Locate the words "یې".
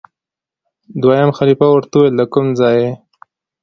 2.83-2.91